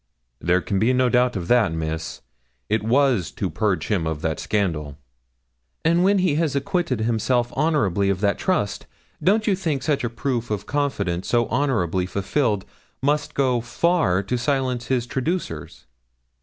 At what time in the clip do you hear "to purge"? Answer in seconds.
3.33-3.85